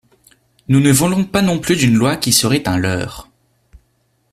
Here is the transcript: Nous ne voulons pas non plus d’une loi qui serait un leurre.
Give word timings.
Nous 0.67 0.79
ne 0.79 0.91
voulons 0.91 1.25
pas 1.25 1.43
non 1.43 1.59
plus 1.59 1.75
d’une 1.75 1.93
loi 1.95 2.17
qui 2.17 2.33
serait 2.33 2.67
un 2.67 2.79
leurre. 2.79 3.29